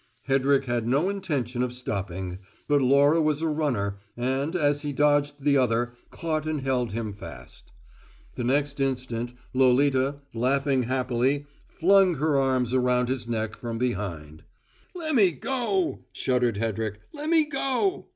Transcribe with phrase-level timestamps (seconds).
[0.27, 5.43] Hedrick had no intention of stopping, but Laura was a runner, and, as he dodged
[5.43, 7.71] the other, caught and held him fast.
[8.33, 14.43] The next instant, Lolita, laughing happily, flung her arms round his neck from behind.
[14.95, 17.01] "Lemme go!" shuddered Hedrick.
[17.13, 18.07] "Lemme go!"